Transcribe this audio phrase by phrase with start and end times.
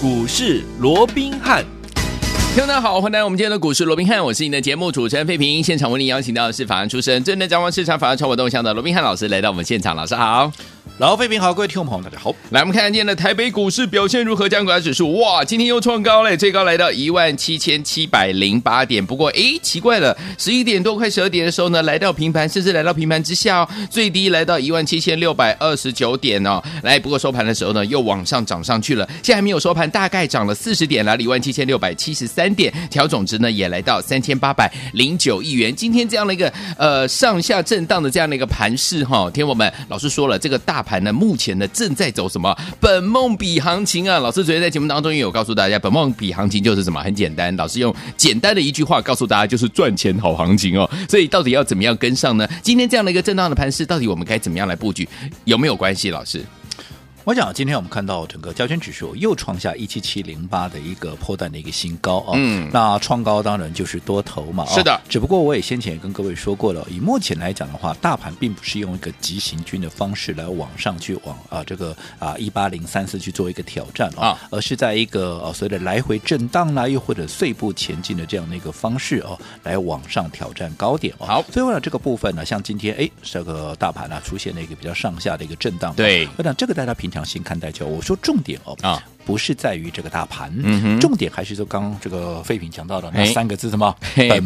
[0.00, 1.64] 股市罗宾汉。
[2.54, 5.60] 听众大家好，欢迎来到我们今天的股市罗宾汉，我是您的节目主持人费平。
[5.62, 10.52] 现场为您邀请到的是法案出身、正在掌握市场法案传播动向的罗宾汉老师来到我们现场，老师好。
[10.98, 12.34] 老费平好，各位听众朋友大家好。
[12.50, 14.48] 来，我们看看今天的台北股市表现如何？
[14.48, 19.04] 加权指数哇，今天又创高嘞，最高来到一万七千七百零八点。
[19.04, 26.60] 不过，哎，奇怪了，十一点多快十二点的时候呢，来到平盘，甚至来到平盘之下哦，最低来到一万七千六百二十九点哦。
[26.82, 29.08] 来，不过收盘的时候呢，又往上涨上去了。
[29.22, 35.72] 现在还没有收盘，大概涨了四十点，来到一万七千六百七十三点，调总值呢也来到三千八百零九亿元。
[35.72, 41.68] 今天这样的一个呃上下震荡的这样的一个盘势哈，听我们老师说了，这个大盘呢目前呢。
[41.68, 44.18] 正在走什么本梦比行情啊？
[44.18, 46.98] 老师昨天在节目当中也有告诉大家，本梦比行情就是什么？
[47.02, 50.90] 很简单，老师用简单的一句话告诉大家，就是赚钱好行情哦。
[51.08, 52.48] 所以到底要怎么样跟上呢？
[52.62, 55.06] 今天这样的一个震荡的盘势，到底我们该怎么样来布局？
[55.44, 56.10] 有没有关系？
[56.10, 56.42] 老师？
[57.28, 64.98] 我想今天我们看到整个加权指数又创下一七七零八的一个波段的一个新高啊，嗯，那创高当然就是多头嘛，是的。
[65.10, 81.14] 只不过我也先前也跟各位说过了，以目前来讲的话，大盘并不是用一个急行军的方式来往上去往啊这个啊一八零三四去做一个挑战啊，而是在一个呃所谓的来回震荡啦，又或者碎步前进的这样的一个方式哦，来往上挑战高点。
[81.18, 87.86] 好，所以为了这个部分呢，像今天哎这个大盘呢出现了一个比较上下的一个震荡，对，我想这个大家平常心看待就。
[87.86, 93.94] 我说重点哦啊，不是在于这个大盘，嗯、重点还是说刚刚这个废品讲到的那三个字什么？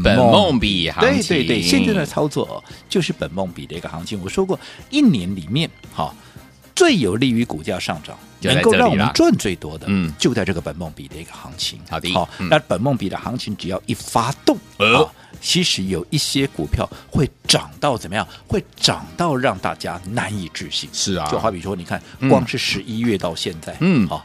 [0.02, 1.22] 本梦比行情。
[1.28, 4.20] 对对对，现在的操作就是本梦比的一个行情。
[4.22, 4.58] 我说过，
[4.90, 6.14] 一年里面哈
[6.74, 11.78] 最有利于股价上涨，能够让我们赚最多的，嗯，就在这个本梦比的一个行情。
[11.88, 15.10] 好的，好，那本梦比的行情只要一发动，呃。
[15.40, 18.24] 其实有一些股票会涨到怎么样？
[18.46, 20.88] 会涨到让大家难以置信。
[20.92, 24.24] 是啊，就好比说，你看，光是十一月到现在，嗯，好，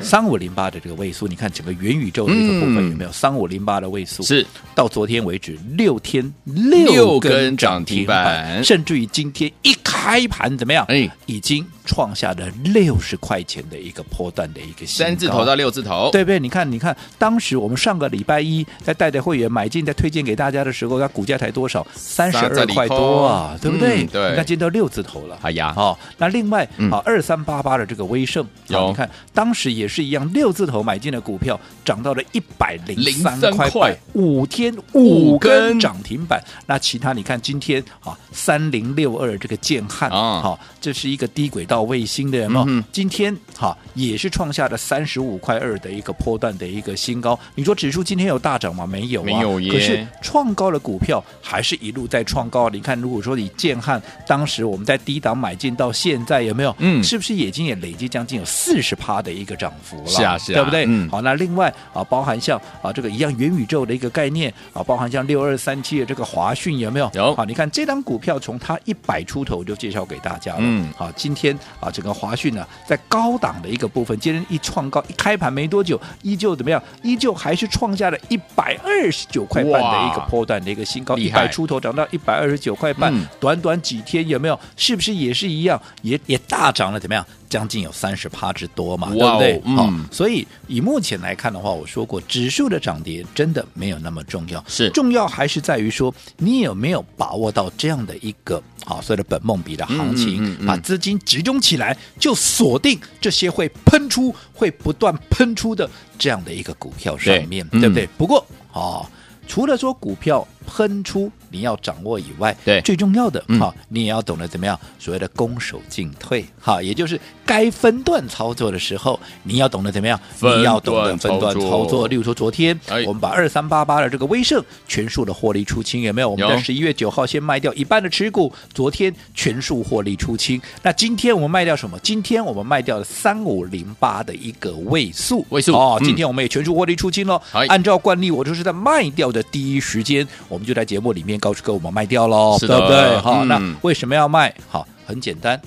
[0.00, 3.12] 三五零八的这个位数，你看整个元宇宙的一个部分有没有？
[3.12, 10.84] 三五零八的位数是到昨天为止六天六根涨停板，甚至于今天一开盘怎么样？
[10.88, 11.66] 哎，已经。
[11.88, 16.40] 创下了六十块钱的一个波段的一个，三字头到六字头，对不对？
[16.40, 21.86] 你看，你看，当时我们上个礼拜一在带着会员买进，在推荐给大家的时候，它股价才多少？
[21.94, 24.02] 三十二块多啊，对不对？
[24.02, 25.38] 嗯、对，你看今天到六字头了。
[25.42, 36.42] 哎呀，好、哦，那另外啊，二三八八的这个威盛，有你看当时也是一样，六字头买进的股票涨到了一百零三块，五天五根涨停板。
[36.66, 41.86] 那其他你看今天啊，三零六二这个建汉啊，好，这是一个低轨道。
[41.86, 47.38] 卫星的人嘛，嗯、今天哈也是创下了三十五块二的一个波段的一个新高。
[47.54, 48.84] 你说指数今天有大涨吗？
[48.84, 49.70] 没有、啊，没有耶。
[49.70, 52.68] 可是创高的股票还是一路在创高。
[52.68, 56.74] 你看，如果说你建汉当时我们在低档买进到现在有没有？
[56.80, 60.06] 嗯，是不是已经也累计将近有四十趴的一个涨幅了？
[60.06, 60.84] 是啊，是啊，对不对？
[60.88, 67.10] 嗯、好，那另外啊，包含像啊这个一样元宇宙的一个概念啊，包含像六二三七的这个华讯有没有？
[67.14, 67.34] 有。
[67.34, 70.58] 好，你看这张股票从它一百出头就介绍给大家了。
[70.60, 71.56] 嗯，好，今天。
[71.80, 76.82] 啊，整个华讯呢，在高档的一个部分，今天一创高，一开盘没多久，依旧怎么样？
[77.02, 84.58] 依旧还是创下了一百二十九块半的一个波段的一个新高，一百出头涨到一百二十九块半，嗯、短短几天有没有？
[84.76, 85.80] 是不是也是一样？
[86.02, 86.98] 也也大涨了？
[86.98, 87.24] 怎么样？
[87.56, 89.74] 将近有三十趴之多嘛，哇对不对？
[89.74, 105.88] 好、嗯，所以以目前来看的话，我说过，指数的涨跌真的没有那么重要，是重要还是在于说你有没有把握到这样的一个好所谓的本梦比的行情，嗯嗯嗯、把资金集中起来，就锁定这些会喷出、会不断喷出的
[106.18, 108.04] 这样的一个股票上面，对，对不对？
[108.04, 109.00] 嗯、不过啊，
[109.48, 111.32] 除了说股票喷出。
[111.56, 122.06] 你要掌握以外，对最重要的哈、嗯，你也要懂得怎么样所谓的攻守进退哈，也就是该分段操作的时候，你要懂得怎么样，你要懂得分段操作。
[122.08, 126.28] 例如说，昨天我们把二三八八的这个威盛全数的获利出清，有没有？
[126.28, 130.60] 我们在十一月九号先卖掉一半的持股，昨天全数获利出清。
[130.82, 131.98] 那今天我们卖掉什么？
[132.00, 137.40] 今天我们卖掉了三五零八的一个位数，位数哦，今天我们也全数获利出清了。
[137.68, 141.40] 按照惯例，我就是在卖掉的第一时间，我们就在节目里面。
[141.46, 143.16] 告诉各位，我们卖掉喽，对不对？
[143.18, 144.52] 好、嗯，那为什么要卖？
[144.68, 145.60] 好，很简单。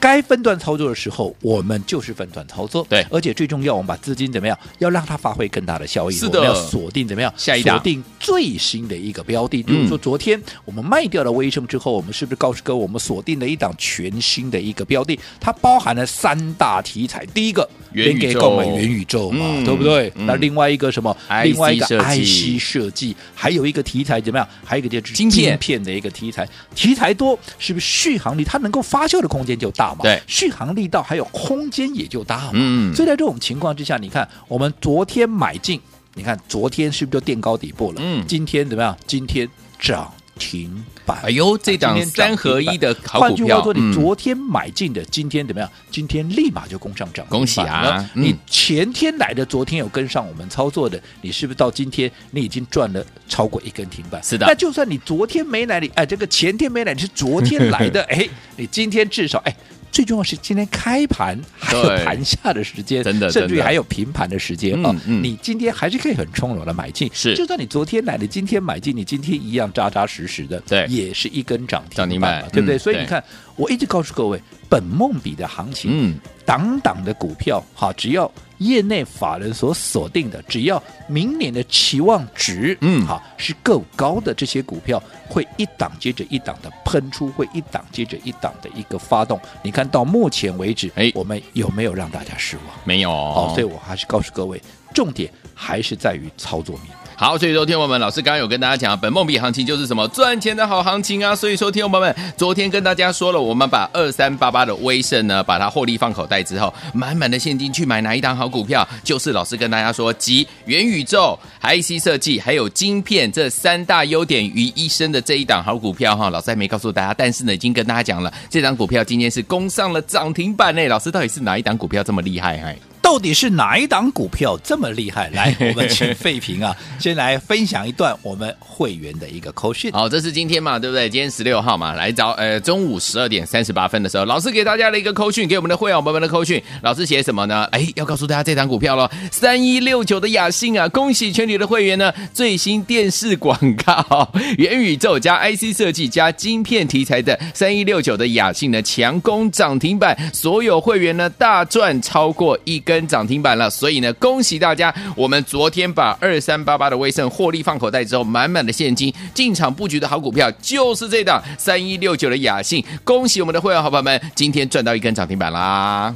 [0.00, 2.86] 该分段操作的时候，我们就是分段操作。
[2.88, 6.14] 对，而且最重要，我们把资金怎么样，要让它发挥更大的效益。
[6.14, 7.32] 是的，我们要锁定怎么样？
[7.36, 9.62] 下一锁定最新的一个标的。
[9.62, 15.18] 比如说，昨天我们卖掉了威盛之后，我们是不是告诉各位，我们锁定了一档全新的一个标的？
[15.40, 17.24] 它包含了三大题材。
[17.26, 20.12] 第一个，元宇宙，购买元宇宙嘛，嗯、对不对？
[20.16, 21.16] 嗯、那另外一个什么？
[21.28, 24.46] 嗯、另外一个 IC 设计，还有一个题材怎么样？
[24.64, 26.46] 还有一个就是晶片的一个题材。
[26.74, 29.83] 题材多，是不是续航力它能够发酵的空间就大？
[29.84, 32.50] 大嘛，对，续航力道还有空间也就大嘛。
[32.54, 35.80] 嗯，所以在这种情况之下，你看我们昨天买进，
[36.14, 38.00] 你看昨天是不是就垫高底部了？
[38.02, 38.96] 嗯，今天怎么样？
[39.06, 39.48] 今天
[39.78, 41.18] 涨停板。
[41.22, 45.70] 哎呦，这档三合一的好股票，换句话说，你昨天买进的，今天怎么样？
[45.90, 47.24] 今天立马就攻上涨。
[47.28, 48.08] 恭喜啊！
[48.14, 54.20] 你前天来的，昨天有跟上我们操作的，你是不是到今天你已经赚了超过一根停板？
[54.24, 54.46] 是的。
[54.46, 58.26] 那就算你昨天没来，你哎，这个前天没来，你是昨天来的， 哎，
[58.56, 59.54] 你今天至少哎。
[59.94, 64.92] 最重要是今天开盘还有盘下的时间，真的，甚至于还有平盘的时间啊！
[65.06, 67.32] 你今天还是可以很从容的买进，是。
[67.36, 72.74] 就算你昨天来的，今天买进，你今天一样扎扎实实的，对，也是一根涨停涨板嘛，对不对？
[72.74, 73.22] 嗯、所以你看，
[73.54, 74.42] 我一直告诉各位，
[74.74, 78.28] 本梦比的行情，嗯，档档的股票，好，只要。
[78.58, 89.38] 业内法人所锁定的，只要明年的期望值，嗯，好是够高的，这些股票会一档接着一档的喷出，会一档接着一档的一个发动。
[89.62, 92.66] 你看到目前为止，哎，我们有没有让大家失望？
[92.84, 93.10] 没有。
[93.10, 94.62] 好，所以我还是告诉各位，
[94.94, 96.96] 重点还是在于操作面。
[97.16, 101.34] 好，所以说，听我们老师刚刚有跟大家讲，本梦比行情就是什么赚钱的好行情啊。
[101.34, 108.86] 所以说，听我们昨天跟大家说了，我们把二三八八的威盛呢，把它获利放口袋之后，满满的现金去买哪一档好股票？
[109.04, 116.30] 就是老师跟大家说，集元宇宙、IC 设计还有晶片这三大优点于一身的这一档好股票哈。
[116.30, 120.84] 老师还没告诉大家，但是呢，已经跟大家讲了，这档股票今天是攻上了涨停板呢。
[120.88, 122.58] 老师到底是哪一档股票这么厉害？
[122.60, 122.93] 哎。
[123.04, 125.28] 到底是哪一档股票这么厉害？
[125.34, 129.92] 来， 我们请费平啊，先来分享一段我们会员的一个扣讯。
[129.92, 131.06] 好，这是今天嘛，对不对？
[131.10, 136.60] 今天十六号嘛，来找呃中午十二点三十八分的时候，老师给大家的一个扣讯，给我们的会员朋友们的扣讯。
[136.80, 137.64] 老师写什么呢？
[137.72, 152.93] 哎，要告诉大家这档股票喽，三一六九的雅信啊，恭喜全体的会员呢，最新电视广告，元宇宙加 IC 设计加晶片题材的三一六九的雅信呢，强攻涨停板，所有会员呢大赚超过一根。
[152.94, 154.94] 跟涨停板了，所以呢，恭喜大家！
[155.16, 166.14] 我们昨天把二三八八的威盛获利放口袋之后，满满的现金进场布局的好股票就是这档三一六九的雅信，恭喜我们的会员好朋友们，今天赚到一根涨停板啦！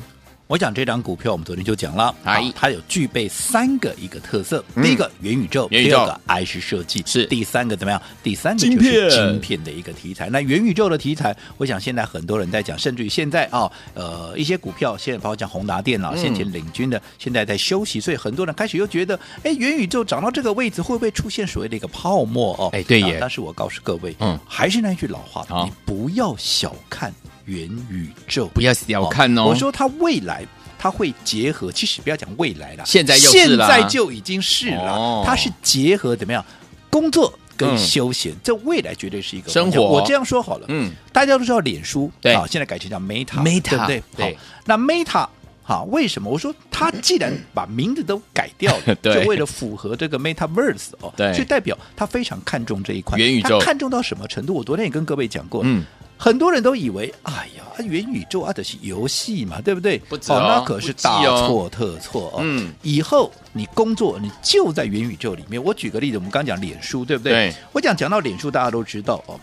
[0.48, 7.26] 我讲这张股票，我们昨天就讲了，啊，它有具备三个一个特色，嗯、第一个元宇宙，第二个 IC 设计，是。
[7.26, 8.00] 第三个怎么样？
[8.22, 9.62] 第三个就是晶片。
[9.62, 10.30] 的一个题材。
[10.30, 22.54] 那元宇宙的题材，我想现在很多人在讲，甚至于现在啊、哦，呃，一些股票现在包括像宏达电脑，先前领军的，现在在休息，所以很多人开始又觉得，哎，元宇宙涨到这个位置，会不会出现所谓的一个泡沫？
[22.54, 22.70] 哦？
[22.72, 23.18] 哎，对耶。
[23.20, 27.12] 但是我告诉各位，嗯，还是那句老话，你不要小看
[27.48, 29.46] 元宇宙，不要小看哦。
[29.46, 30.46] 我说它未来。
[30.80, 34.92] 它会结合，其实不要讲未来了，现在又了，现在就已经是了。
[34.92, 36.44] 哦、它是结合怎么样？
[36.88, 39.82] 工作跟休闲，嗯、这未来绝对是一个生活。
[39.82, 44.26] 我这样说好了，嗯，大家都知道脸书，对啊，现在改成叫 Meta，Meta，Meta, 对不对？
[44.30, 44.34] 对。
[44.36, 45.28] 好，那 Meta，
[45.64, 46.30] 好，为什么？
[46.30, 54.54] 我说它既然把名字都改掉了， 就为了符合这个 Metaverse 哦，对，就代表它非常看重这一块元宇宙，它看重到什么程度？
[54.54, 55.84] 我昨天也跟各位讲过，嗯。
[56.18, 59.96] 很多人都以为，哎呀，元宇宙啊，的是游戏嘛，对不对？
[60.08, 62.40] 不哦哦，那可是大错特错哦。
[62.42, 65.62] 嗯，以后你工作，你就在元宇宙里面。
[65.62, 67.32] 我举个例子，我们刚讲脸书，对不对？
[67.32, 67.54] 对。
[67.72, 69.38] 我讲讲到脸书，大家都知道哦。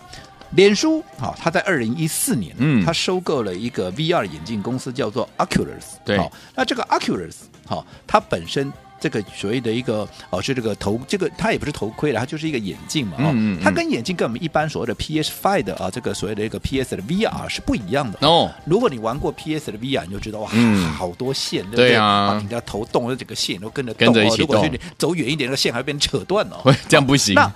[0.50, 5.96] 脸书好，它在二零一四年，嗯，它收购了一个 VR 眼镜公司，叫做 Oculus。
[6.04, 6.18] 对。
[6.18, 7.34] 好，那这个 Oculus，
[7.66, 8.70] 好，它本身。
[8.98, 18.50] 这个所谓的一个哦，是这个头，这个它也不是头盔了，它就是一个眼镜嘛，哦，嗯嗯嗯，它跟眼镜跟我们一般所谓的 PS Five 的啊，这个所谓的一个 PS 的 VR 是不一样的哦。
[18.64, 22.38] 如果你玩过 PS 的 VR，你就知道哇，嗯、好多线，对不对啊？
[22.42, 24.46] 你的头动的整个线都跟着动，跟着一起动。
[24.46, 26.74] 如果是你走远一点，那个线还会被你扯断哦。
[26.88, 27.34] 这样不行。
[27.34, 27.52] 那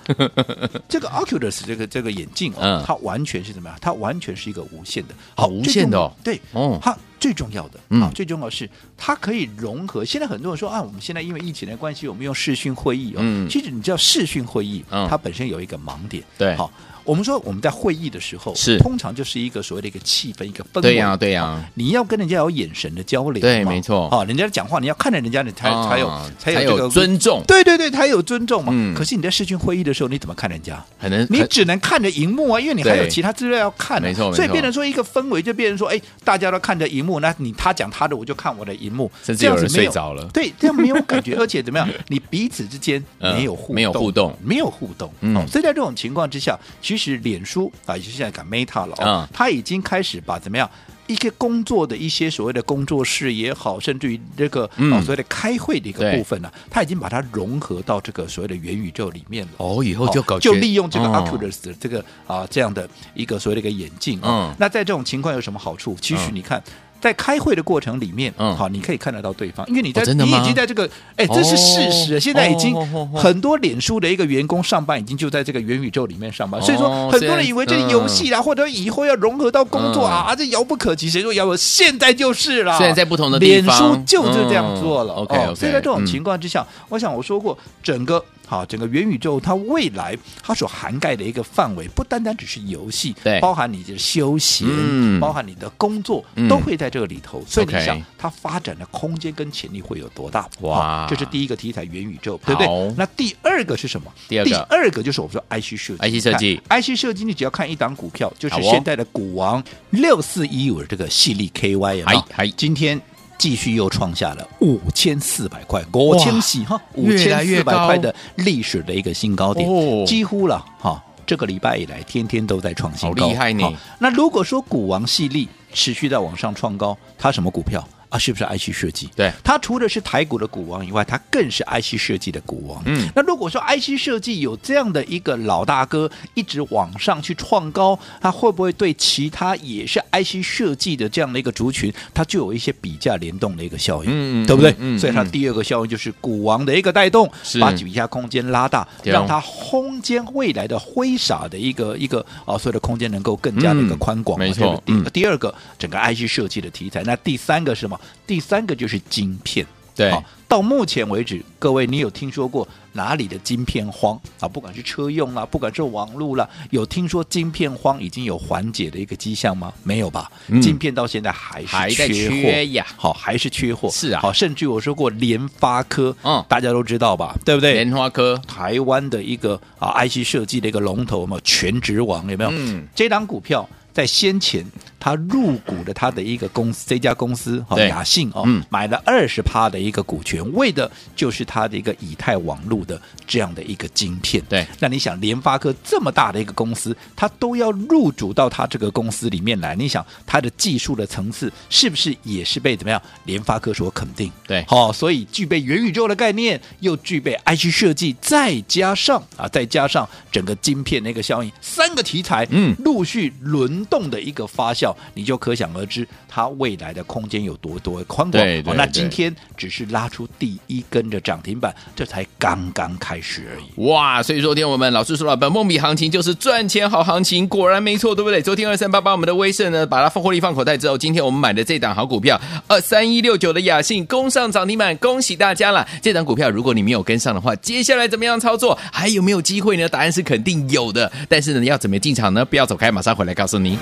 [0.87, 3.77] 这个 Oculus 这个这个眼镜哦，它完全是怎么样？
[3.81, 6.13] 它完全是一个无线的，好无线的哦。
[6.23, 6.95] 对，哦，它。
[7.21, 10.03] 最重要的啊，最重要的是它可以融合。
[10.03, 13.19] 现在很多人说啊，我们现在因为疫情的关系，我们用视讯会议哦。
[13.19, 16.23] 嗯，其实你知道视讯会议，它本身有一个盲点。
[16.37, 16.69] 对，好。
[17.03, 20.81] 我们说我们在会议的时候，是通常就是一个所谓的一个气氛，一个氛围。
[20.81, 21.63] 对呀，对呀。
[21.75, 24.09] 你要跟人家有眼神的交流，对，没错。
[24.09, 27.43] 好，人家讲话你要看着人家，你才才有才有这个尊重。
[27.47, 28.73] 对对对，才有尊重嘛。
[28.95, 30.83] 可是你在视讯会议的时候，你怎么看人家？
[31.01, 34.01] 可能你只能看着荧幕啊，因为你还有其他资料要看。
[34.01, 40.29] 没错，所以变成说一个氛围，就变成说，哎，大家都看着荧幕，那你他讲他的，我就看我的荧幕，甚至有人睡着了。
[40.33, 41.87] 对，这样没有感觉， 而且怎么样？
[42.07, 45.11] 你彼此之间没有互没有互动，没有互动。
[45.21, 46.57] 嗯，所以在这种情况之下，
[46.91, 47.71] 其实脸书。
[47.85, 50.69] 啊，就现在讲 Meta 了，哦，他已经开始把怎么样
[51.07, 54.69] 一些工作的一些所谓的工作室也好，甚至于这个
[55.03, 59.51] 所谓的开会的一个部分呢、啊，它已经把它融合到这个所谓的元宇宙里面了。
[59.57, 64.51] 哦，以后就搞就利用这个 Oculus 的哦这个啊这样的一个所谓的一个眼镜、啊。
[64.51, 65.95] 嗯，那在这种情况有什么好处？
[66.01, 66.59] 其实你看。
[66.59, 66.71] 嗯
[67.01, 72.15] 在开会的过程里面，嗯，好，你可以看得到对方，因为你在、哦、你已经在这个，哎，这是事实。
[72.15, 72.73] 哦、现在已经
[73.13, 81.09] 很多脸书的一个员工上班，已经就在这个元宇宙里面上班，哦、所以说很多人以为这游戏啦，或者以后要融合到工作、嗯、啊，这遥不可及。
[81.09, 81.57] 谁说遥不？
[81.57, 82.77] 现在就是了。
[82.77, 85.15] 现在在不同的脸书就是这样做了。
[85.15, 88.23] 嗯、OK，, 所以在这种情况之下，嗯、我想我说过，整个。
[88.51, 97.41] 好，整个元宇宙它未来它所涵盖的一个范围，不单单只是游戏，对，包含你的休闲，嗯，包含你的工作，嗯、都会在这个里头。
[97.47, 100.49] 所以你想它发展的空间跟潜力会有多大？
[100.59, 102.93] 哇，这是第一个题材，元宇宙，对不对？
[102.97, 104.11] 那第二个是什么？
[104.27, 112.25] 第二个，第二个就是我们说 IC 设计，IC 设计，IC 设计，你只要看一档股票，就是现在的股王六四一五这个系列 KY 啊，
[112.57, 113.01] 今天。
[113.41, 121.03] 继续又创下了五千四百块，五千四哈，五千四百块的历史的一个新高点，哦、几乎了哈。
[121.25, 123.67] 这个礼拜以来，天天都在创新高，好厉害呢。
[123.97, 127.83] 那如果说股王系力持续在往上创高，它什么股票？
[128.11, 129.09] 啊，是不是 IC 设计？
[129.15, 132.83] 对，它除了是台股的股王以外，它更是 IC 设计的股王。
[132.85, 144.09] 嗯，那如果说 IC 设计有这样的一个老大哥一直往上去创高，它会不会对其他也是 IC 设计的这样的一个族群，它就有一些比价联动的一个效应？
[144.11, 144.75] 嗯，对不对？
[144.77, 154.37] 嗯，所以它第二个效应就是股王的一个带动，把比价空间拉大，让它空间未来的挥洒的一个一个啊，所有的空间能够更加的一个宽广。
[154.37, 154.83] 没错。
[154.85, 157.01] 第第二个，整个 IC 设计的题材。
[157.03, 157.97] 那第三个是什么？
[158.25, 159.65] 第三个就是晶片，
[159.95, 160.11] 对，
[160.47, 164.47] 到目前为止，各位你有听说过哪里的晶片荒啊？
[164.47, 169.73] 不管是车用啦，不管是网络啦，有听说晶片荒已经有缓解的一个迹象吗？
[169.83, 170.31] 没有吧？
[170.47, 177.37] 嗯、晶片到现在还是缺货还在缺呀，好，还是缺货，是啊，好，甚至我说过联发科，嗯，大家都知道吧？
[177.45, 177.73] 对不对？
[177.73, 182.49] 联发科，台湾的一个啊 IC 设计的一个龙头嘛，全职王有没有？
[182.53, 183.67] 嗯，这档股票。
[183.93, 184.65] 在先前，
[185.01, 194.41] 他入股的他的一个公司，这家公司哈雅信哦，嗯、买了二十趴的一个股权，为的就是他的一个以太网络的这样的一个晶片。
[194.47, 204.31] 对，那你想，联发科这么大的一个公司，他都要入主到他这个公司里面来，你想，他的技术的层次是不是也是被怎么样联发科所肯定？
[204.47, 213.81] 对，好、哦，所以具备元宇宙的概念，又具备 IC 设计，再加上啊，再加上整个晶片那个效应，三个题材，嗯，陆续轮。
[213.89, 218.31] 动的一个发酵，你就可想而知，它未来的空间有多多宽广。
[218.31, 223.87] 对，对，那今天只是拉出第一根的涨停板，这才刚刚开始而已。
[223.87, 224.21] 哇！
[224.23, 228.41] 所以昨天我们老师说了，本梦比行情就是赚钱好行情，果然没错，对不对？
[228.41, 235.87] 昨天二三八八我们的威盛呢，把它放获利放口袋之后，今天我们买的这档好股票二三一六九的雅信攻上涨停板，恭喜大家了！
[236.01, 238.77] 这档股票如果你没有跟上的话，接下来怎么样操作？
[238.91, 239.87] 还有没有机会呢？
[239.87, 242.43] 答案是肯定有的，但是呢，要怎么进场呢？
[242.45, 243.77] 不要走开，马上回来告诉你。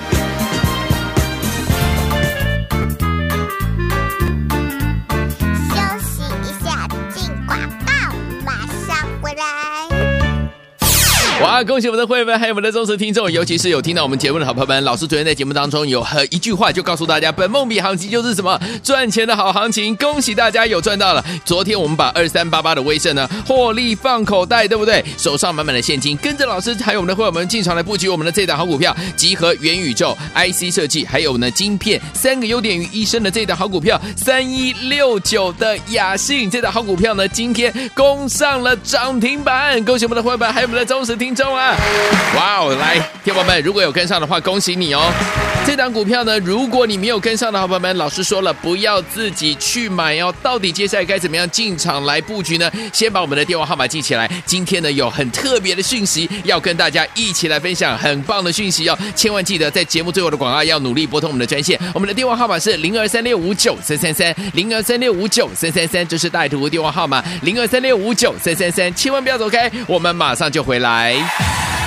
[11.63, 14.81] 恭喜我们的会员，还有我们的忠实听众，尤其是有听到我们节目的好朋友们。
[14.85, 19.93] 老师昨天在节目当中有和一句话就告诉大家，本梦比行情就是什么赚钱的好行情。
[19.97, 21.23] 恭喜大家有赚到了。
[21.43, 25.03] 昨天我们把二三八八的威盛呢获利放口袋，对不对？
[25.17, 39.83] 手上满满的现金，跟着老师还有我们的会员们进场来布局我们的这档好股票，集合元宇宙、IC 设计，还有呢晶片三个优点于一身的这档好股票，三一六九的雅信这档好股票呢，今天攻上了涨停板。
[39.83, 41.33] 恭喜我们的会员们，还有我们的忠实听。
[41.39, 42.75] 众哇哦！
[42.79, 45.11] 来，听友们，如果有跟上的话，恭喜你哦。
[45.65, 50.33] 这档股票呢，如果你没有跟上的好朋友们，老师说了，不要自己去买哦。
[50.41, 52.71] 到底接下来该怎么样进场来布局呢？
[52.93, 54.29] 先把我们的电话号码记起来。
[54.45, 58.97] 今天呢，有很特别的讯息要跟大家一起来分享，很棒的讯息哦。
[59.15, 71.15] 千万记得在节目最后的广告要努力拨通我们的专线，我们的电话号码是零二三六五九三三三零二三六五九三三三，这是带图的电话号码零二三六五九三三三，千万不要走开，我们马上就回来。
[71.39, 71.78] Yeah!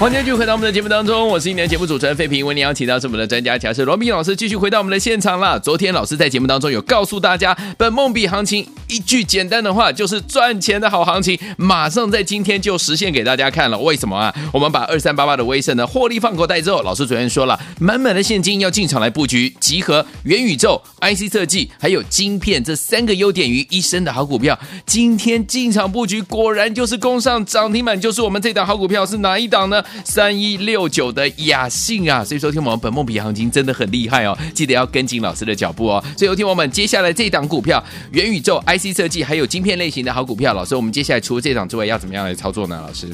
[0.00, 5.60] 欢迎继续回到我们的节目当中，我是今天的节目主持人费平，为你邀请到是我们的专家讲师罗宾老师，继续回到我们的现场了。
[5.60, 13.78] 昨天老师在节目当中有告诉大家，本梦比行情一句简单的话就是赚钱的好行情，马上在今天就实现给大家看了。
[13.78, 14.34] 为什么啊？
[14.54, 29.84] 我们把二三八八的威盛呢获利放口袋之后，老师昨天说了，满满的现金要进场来布局，集合元宇宙、IC 设计还有晶片这三个优点于一身的好股票，今天进场布局，果然就是攻上涨停板，就是我们这档好股票是哪一档呢？
[30.04, 36.04] 三一六九的雅信啊，所以说听我们本梦比行情真的很厉害哦，记得要跟紧老师的脚步哦。
[36.16, 37.82] 所以听我们接下来这档股票，
[38.12, 42.80] 元宇宙、IC 设计还有晶片类型的好股票，老师，我们接下来除了这档之外，要怎么样来操作呢？
[42.86, 43.08] 老师？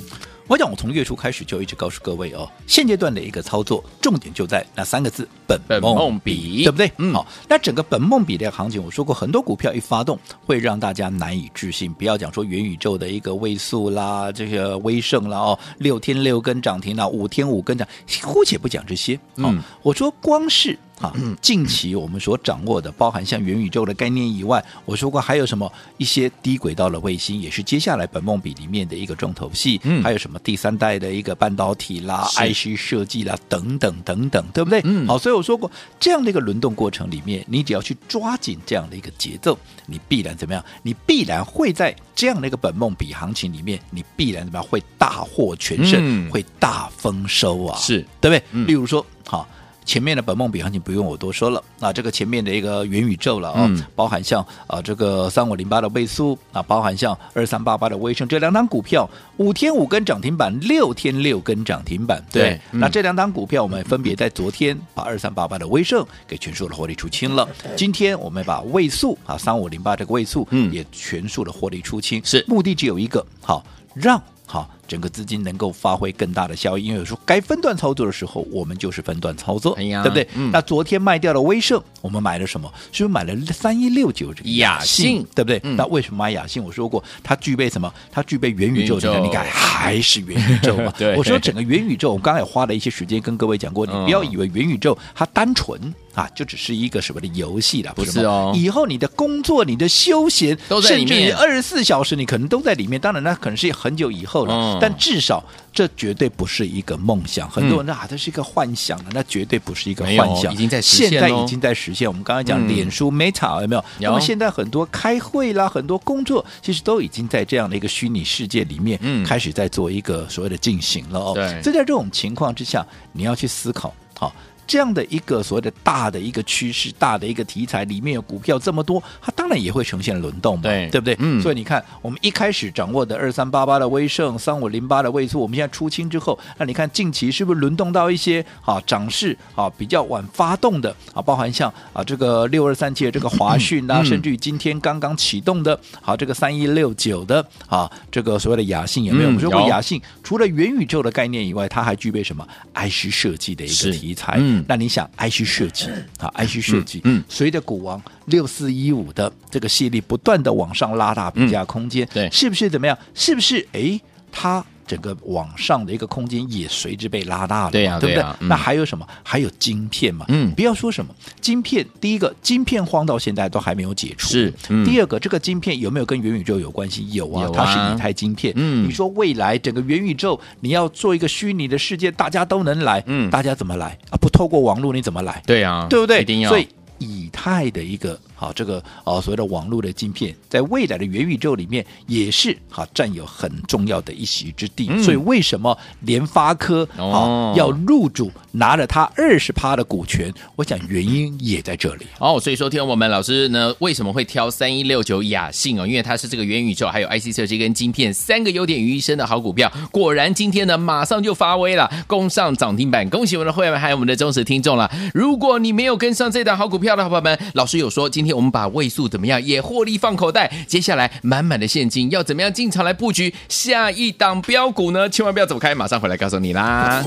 [0.48, 6.90] 我讲，我从月初开始就一直告诉各位哦，现阶段的一个操作重点就在那三个字：本梦比，对不对？
[6.98, 7.26] 嗯，好。
[7.48, 11.92] 那整个本梦比的行情，我说过很多股票一发动，会让大家难以置信。
[11.92, 17.86] 不要讲说元宇宙的一个位数啦，这个威盛啦哦，六天六根涨停啦，五天五根涨，
[18.22, 19.18] 姑且不讲这些。
[19.34, 20.78] 嗯，我说光是。
[20.98, 29.78] 好，近期我们所掌握的，包含像元宇宙的概念以外，我说过还有什么一些低轨道的卫星，也是接下来本梦比里面的一个重头戏。
[29.84, 34.80] 嗯，还有什么第三代的一个半导体啦、IC 设计啦等等等等，对不对？
[34.84, 40.64] 嗯，好，所以我说过这样的一个轮动过程里面，你只要去抓紧这样的一个节奏，你必然怎么样？
[40.82, 44.66] 你必然会在这样的一个本梦比行情里面，你必然怎么样？
[44.66, 47.78] 会大获全胜，嗯、会大丰收啊！
[47.78, 48.42] 是对不对？
[48.52, 49.46] 嗯、例如说，好。
[49.86, 70.72] 前面的本梦比行情不用我多说了，那这个前面的一个元宇宙了啊、哦，嗯、包含像啊这个三五零八的倍速啊，包含像二三八八的威盛这两档股票，五天五根涨停板，六天六根涨停板，对，对嗯、那这两档股票我们分别在昨天把二三八八的威盛给全数的获利出清了，今天我们把位速啊三五零八这个位速嗯。
[70.72, 72.44] 也全数的获利出清，是。
[72.48, 74.20] 目的只有一个，好让。
[74.48, 80.26] 好，整个资金能够发挥更大的效益，因为有时候该分段操作的时候，我们就是分段操作，哎、对不对？
[80.34, 82.72] 嗯、那昨天卖掉了威盛，我们买了什么？
[82.92, 85.60] 是不是买了三一六九这个雅信，对不对？
[85.64, 86.62] 嗯、那为什么买雅信？
[86.62, 87.92] 我说过，它具备什么？
[88.10, 90.92] 它具备元宇宙，宇宙你看，还是元宇宙嘛？
[91.16, 95.80] 我说整个元宇宙，我刚才也花了一些时间跟各位讲过，你不要以为元宇宙它单纯。
[96.16, 98.50] 啊，就只是一个什么的游戏了，不是哦。
[98.56, 102.98] 以后你的工作、你的休闲都在里面，甚至你二十四小时你可能都在里面。
[102.98, 107.48] 当然，那可能是很久以后了，嗯、但至少这绝对不是一个梦想。
[107.50, 111.10] 很多人啊，这是一个幻想的，那绝对不是一个幻想，已经在实现。
[111.10, 112.08] 现在已经在实现。
[112.08, 113.84] 我们刚才讲脸书 Meta、嗯、有没有？
[114.00, 121.32] 那么现在很多开会啦，很多工作其实都已经在这样的一个虚拟世界里面，开始在做一个所谓的进行了哦。
[121.34, 124.32] 所以在这种情况之下，你要去思考，好。
[124.66, 131.16] 这样的一个所谓的大的一个趋势，大的一个题材里面有股票这么多，它当然也会呈现轮动嘛，对，对不对？
[131.20, 149.26] 嗯，所以你看，我们一开始掌握的二三八八的威盛，三五零八的位速，我们现在出清之后，那你看近期是不是轮动到一些啊涨势啊比较晚发动的啊，包含像啊这个六二三七的这个华讯啊，嗯、甚至于今天刚刚启动的，好、啊、这个三一六九的啊这个所谓的雅信有没有？
[149.26, 154.36] 嗯、我们说过雅信除了元宇宙的概念以外，它还具备什么 IC 设计的一个题材？
[154.40, 154.55] 嗯。
[154.68, 155.88] 那你想，IC 设计
[156.18, 162.96] 啊，IC 设计，嗯，随着股王六四一五的这个系列不断的往上拉大比价空间，对，是不是怎么样？
[163.14, 164.00] 是不是哎，
[164.32, 167.70] 它整个往上的一个空间也随之被拉大了？
[167.70, 168.48] 对呀，对不对？
[168.48, 169.06] 那还有什么？
[169.22, 170.24] 还有晶片嘛？
[170.28, 174.52] 嗯，不要说什么晶片，第一个晶片荒到现在都还没有解除，是。
[174.84, 177.10] 第二个，这个晶片有没有跟元宇宙有关系？
[177.12, 178.52] 有啊，它是以太晶片。
[178.56, 184.16] 嗯，你说未来整个元宇宙你要做一个虚拟的世界，大家都能来，嗯，大家怎么来啊？
[184.20, 185.42] 不透过网络你怎么来？
[185.46, 186.22] 对呀，对不对？
[186.22, 186.48] 一定要。
[186.48, 186.68] 所以
[186.98, 188.18] 以太的一个。
[188.36, 194.88] 好，这个哦，所谓的网络的晶片，在未来的元宇宙里面也是好占有很重要的一席之地。
[194.90, 200.32] 嗯、所以为什么联发科哦要入主，拿了它二十趴的股权？
[200.54, 202.06] 我想原因也在这里。
[202.18, 205.86] 哦，所以说，听我们老师呢为什么会挑三一六九雅信哦？
[205.86, 209.72] 因为它是这个元宇宙还有 IC 设计跟晶片三个优点于一身的好股票。
[209.90, 213.08] 果然今天呢马上就发威了，攻上涨停板。
[213.08, 214.90] 恭喜我们的会员还有我们的忠实听众了。
[215.14, 225.08] 如果你没有跟上这档好股票的好朋友们，老师有说今今天我们把位数怎么样也获利放口袋，接下来满满的现金要怎么样进场来布局下一档标股呢？
[225.08, 227.04] 千万不要走开，马上回来告诉你啦！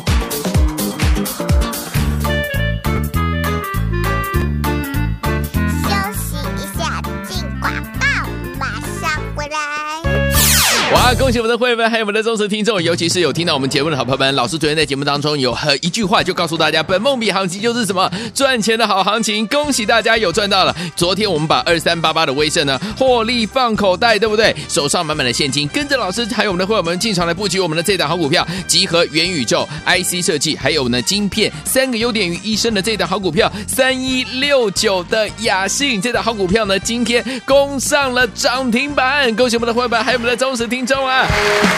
[10.92, 11.14] 哇！
[11.14, 14.34] 恭喜我们的会员们，还有我们的忠实听众，尤其是有听到我们节目的好朋友们。
[14.34, 19.46] 老师昨天在节目当中有和一句话就告诉大家，本梦比行情就是什么赚钱的好行情。
[19.48, 20.76] 恭喜大家有赚到了。
[20.96, 24.56] 昨天我们把二三八八的威盛呢获利放口袋，对不对？
[24.68, 39.36] 手上满满的现金，跟着老师还有我们的会员们进场来布局我们的这档好股票，集合元宇宙、IC 设计还有呢晶片三个优点于一身的这档好股票，三一六九的雅信这档好股票呢，今天攻上了涨停板。
[39.36, 41.28] 恭喜我们的会员们，还有我们的忠实听听众啊！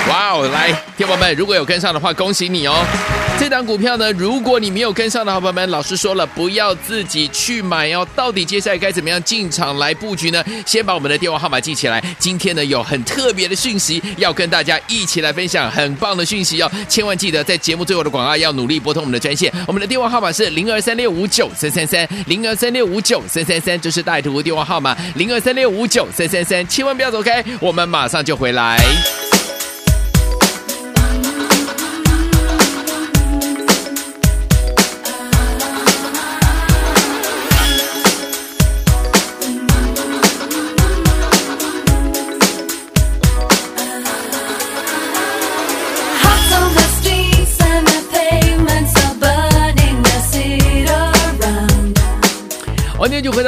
[0.08, 2.86] 哇哦，来，听友们，如果有跟上的话，恭喜你哦！
[3.40, 8.08] 这档股票呢，如果你没有跟上的好朋友们，老师说了，不要自己去买哦。
[8.16, 10.46] 到底接下来该怎么样进场来布局呢？
[10.68, 12.00] 先把我们的电话号码记起来。
[12.20, 16.72] 今天呢，有很特别的讯息要跟大家一起来分享，很棒的讯息哦！
[16.88, 28.78] 千万记得在节目最后的广告要努力拨通我们的专线，我们的电话号码是零二三六五九三三三零二三六五九三三三，这是大图的电话号码零二三六五九三三三，千万不要走开，我们马上就回来。
[28.91, 29.31] 就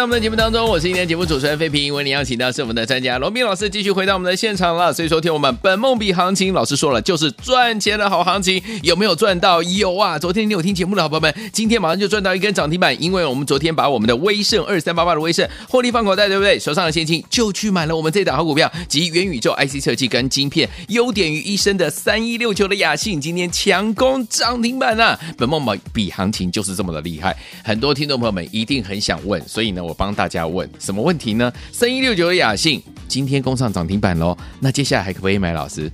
[0.04, 1.94] 我们的节目当中，我是今天节目主持人费平。
[1.94, 4.92] 为您邀请到是我们的专家罗斌老师，继续回到我们的现场了。
[4.92, 9.63] 所以说，听我们本梦比行情，老师说了，就是赚钱的好行情，有没有赚到？
[9.63, 10.20] 有啊！
[10.20, 16.60] 昨天你有听节目的好朋友们，今天马上就赚到一根涨停板，因为我们昨天把我们的威盛二三八八的威盛获利放口袋，对不对？
[16.60, 25.18] 手上的现金就去买了我们这档好股票，集元宇宙 IC 设计跟晶片优点于一身的三一六九的雅信，今天强攻涨停板啊！
[25.38, 31.51] 本梦比行情就是这么的厉害，很多听众朋友们一定很想问，所以呢，我帮大家问什么问题呢？
[31.71, 35.53] 三一六九的雅信今天攻上涨停板喽，那接下来还可不可以买？
[35.53, 35.91] 老师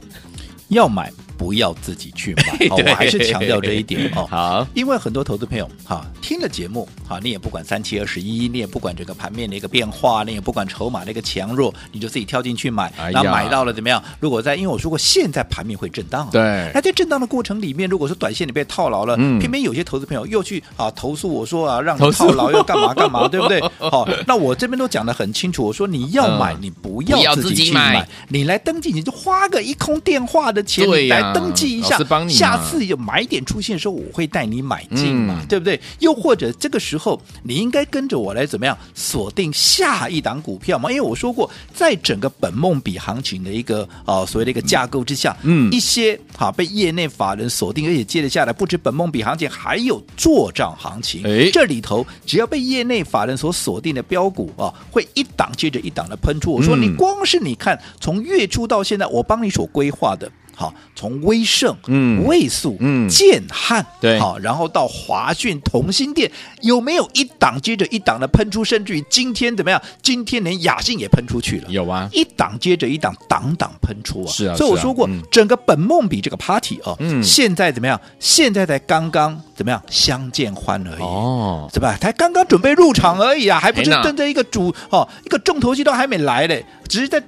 [0.70, 1.12] 要买。
[1.40, 4.28] 不要自己去买， 哦、我还是强调这一点哦。
[4.30, 14.04] 好，因为很多投资朋友哈听了节目哈，你也不管三七二十一，你也不管这个盘面的一个变化，你也不管筹码的一个强弱，你就自己跳进去买，然后买到了怎么样？
[14.20, 23.62] 如果在因为我说过现在盘面会震荡，对，那在震荡的过程里面，如果说短线你被套牢了，嗯、偏偏有些投资朋友又去啊投诉我说啊让你套牢又干嘛干嘛，对不对？
[23.78, 28.10] 好， 那我这边都讲的很清楚，我说你要买你不要自己去买，买。
[28.28, 31.98] 你来登记你就花个一空电话的钱你来登记一下。
[32.28, 35.80] 下次有买点出现的时候，我会带你买进嘛，嗯、对不对？
[36.00, 40.90] 又或者这个时候，你应该跟着我来怎么样锁定下一档股票嘛？
[40.90, 51.24] 因为我说过，在整个本梦比行情的一个啊、呃、所谓的一个架构之下，嗯，一些哈被业内法人锁定，而且接着下来不止本梦比行情，还有做账行情。
[51.26, 56.52] 哎，这里头只要被业内法人所锁定的标股啊，会一档接着一档的喷出。
[56.52, 60.32] 我说你光是你看从月初到现在，我帮你所规划的。
[60.60, 66.30] 好，从威盛、嗯，卫素、嗯，建汉，对，好，然后到华讯、同心店，
[66.64, 68.62] 有没有一档接着一档的喷出？
[68.62, 69.82] 甚至于今天怎么样？
[70.02, 74.28] 今天连雅信也喷出去了，有啊，一档接着一档，档档喷出啊！
[74.30, 77.98] 是啊，所以我说过，啊嗯、整个本梦比这个 party 哦，嗯，现在怎么样？
[78.20, 79.82] 现在才刚刚怎么样？
[79.90, 81.96] 相见欢而已哦，是吧？
[82.02, 86.66] 才刚刚准备入场而已啊，还不是正在一个主哦，一个重头戏都还没来嘞。
[86.90, 87.22] 只是在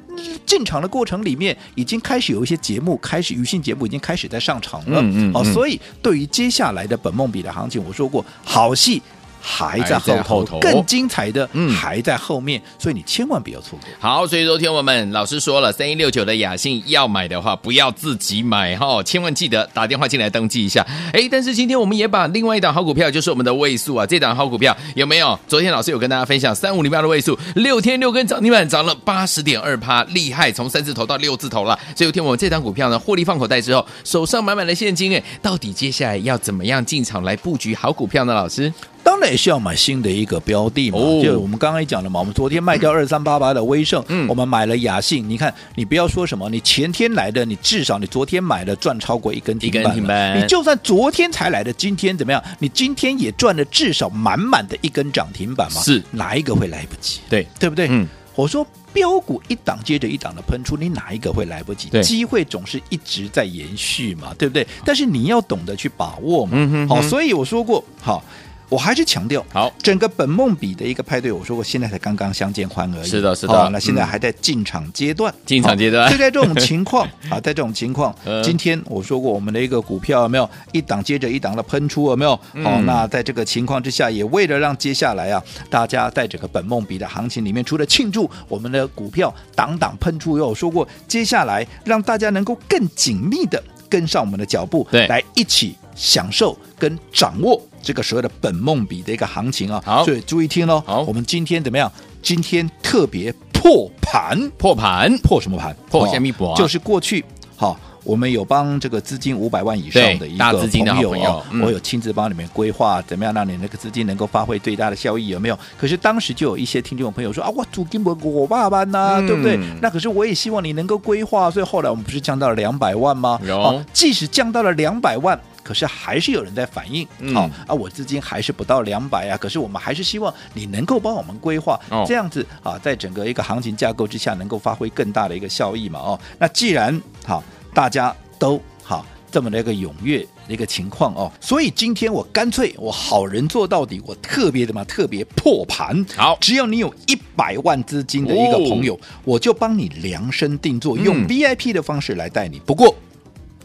[0.45, 5.02] 进场的过程里面，已经开始有一些节目，开始娱乐节目已经开始在上场了。
[5.02, 5.34] 嗯嗯。
[5.34, 9.02] 哦，所以对于接下来的本梦比的行情，我说过，好戏。
[9.41, 13.89] 还在后头，更精彩的还在后面，嗯、所以你千万不要错过。
[13.99, 20.86] 好，所以昨天我们老师说了，三一六九的雅信要买的话，不要自己买哈，千万记得打电话进来登记一下。
[21.12, 25.38] 哎，但是今天我们也把另外一档好股票，就是我们的位数啊，这档好股票有没有？
[25.47, 31.77] 昨天老师有跟大家分享三五零八的位数，六天六根涨停板，涨了八十点二趴，厉害，从三字头到六字头了。
[31.95, 38.34] 所以有天我们这档股票呢，获利放口袋之后，手上满满的现金，哎，到底接下来要怎么样进场来布局好股票呢？
[38.34, 38.71] 老师？
[39.04, 45.28] 当然也需要买新的一个标的嘛，哦、就我们刚刚也讲了嘛，我们昨天卖掉二三八八的威盛，嗯，我们买了雅信。
[45.28, 52.44] 你看，你不要说什么，你前天来的，你至少你昨天买的赚超过一根停板，停板你就算昨天才来的，今天怎么样？
[52.60, 55.82] 你今天也赚了至少满满的一根涨停板嘛？
[55.82, 57.20] 是哪一个会来不及？
[57.30, 57.88] 对对不对？
[57.90, 61.90] 嗯，我说标股一档接着一档的喷出，你哪一个会来不及？
[62.02, 64.68] 机会总是一直在延续嘛，对不对？
[64.86, 66.88] 但是你要懂得去把握嘛。
[66.88, 68.24] 好，所以我说过，好。
[68.71, 73.05] 我还是强调，好，整个本梦比的一个派对，我说过，现在才刚刚相见欢而已。
[73.05, 73.53] 是的，是的。
[73.53, 76.10] 哦、那现在还在进场阶段，进场阶段。
[76.10, 82.10] 就在这种情况 啊，在这种情况，今天我说过，我们的一个股票有没有一档接着一档的喷出？
[82.12, 82.34] 有没有？
[82.34, 97.62] 好、嗯哦，那在这个情况之下，也为了让接下来啊，大家在整个本梦比的行情里面，除了庆祝我们的股票档档喷出，又有说过，接下来让大家能够更紧密的跟上我们的脚步，对，来一起享受跟掌握。
[97.84, 100.84] 这个所谓的本梦比的一个行情啊，好，所以注意听喽。
[100.86, 101.91] 好，我们今天怎么样？
[102.21, 105.75] 今天特别破盘，破盘，破什么盘？
[105.89, 106.56] 破虾米破？
[106.56, 107.25] 就是过去
[107.56, 115.30] 好，我们有帮这个资金五百万以上的一个朋友，朋友嗯、我有亲自帮你们规划，怎么样让你那个资金能够发挥最大的效益？
[115.30, 115.58] 有没有？
[115.75, 119.60] 可是当时就有一些听众朋友说啊，我租金不过八万呐，对不对？
[119.82, 123.39] 那可是我也希望你能够规划，所以后来我们不是降到了两百万吗？
[123.43, 125.39] 有，即使降到了两百万。
[125.63, 129.38] 可是还是有人在反映，好、嗯哦、啊，我资金还是不到两百啊。
[129.38, 136.00] 可是我们还是希望你能够帮我们规划，哦、这样子啊，在整个一个行情架构之下，能够发挥更大的一个效益嘛。
[136.00, 137.43] 哦，那既然好、啊，
[137.74, 146.06] 大家都好、啊、这么的一个踊跃的一个情况哦，所以今天我干脆我好人做到底，我特别的嘛，特别破盘。
[146.15, 152.58] 好，只要你有一百万资金的一个朋友，哦、我就帮你量身定做，用 VIP 的方式来带你。
[152.58, 152.95] 嗯、不过。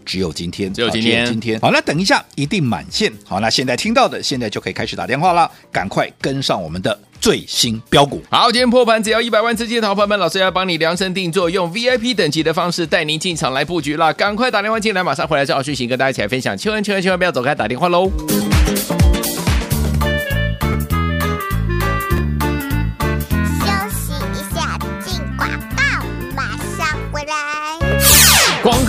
[0.06, 1.60] 只有今天，只有今天，有今天。
[1.60, 3.12] 好，那等一下一定满线。
[3.26, 8.22] 好，那现在听到的，现在就可以开始打电话了，赶快跟上我们的最新标股。
[8.30, 16.56] 好，今天破盘只要一百万资金的好朋友们，老师要帮你量身定做，用 VIP 等级的方式带您进场来布局了，赶快打电话进来，马上回来之后讯息跟大家一起来分享。
[16.56, 18.10] 千万千万千万不要走开，打电话喽。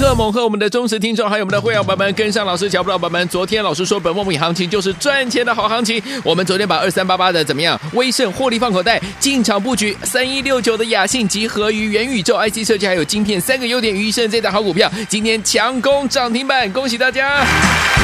[0.08, 3.28] 贺猛贺我们的忠实听众，还有我们的会员伙伴们跟上老师脚步的伙伴们。
[3.28, 7.78] 昨天老师说本梦比行情就是赚钱的好行情，我们昨天把二三八八的怎么样？
[7.92, 17.46] 威盛获利放口袋，进场布局三一六九的雅信集合于元宇宙 IC 设计还有晶片三个优点于一身这档好股票，今天强攻涨停板，恭喜大家！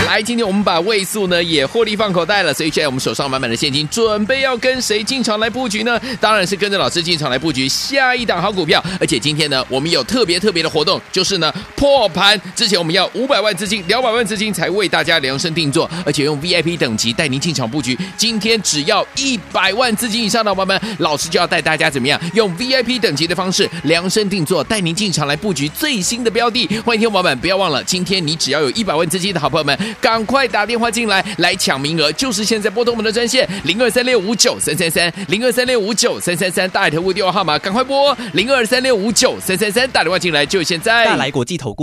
[0.06, 5.98] 来，今天我们把位数呢也获利放口袋了，所以现在我们手上满满的现金，准备要跟谁进场来布局呢？
[6.20, 11.54] 当然是跟着老师进场来布局下一档好股票，而且今天呢我们有特别特别的活动，就是呢。
[11.78, 17.98] 破盘之前，我们要五百万资金、两百万资金才为大家量身定做，而且用 VIP 等级带您进场布局。
[18.18, 22.20] 今天只要一百万资金以上的伙伴们，老师就要带大家怎么样？
[22.34, 26.68] 用 VIP 等级的方式量身定做，带您进场来布局最新的标的。
[26.86, 41.06] 欢迎听众朋友们，不要忘了，今天你只要有一百万资金的好朋友们，赶快打电话进来来抢名额，就是现在拨通我们的专线零二三六五九三三三零二三六五九三三三，大来投顾电话号码，赶快拨零二三六五九三三三，打电话进来就现在。
[41.06, 41.54] 大来国际。
[41.64, 41.83] 投顾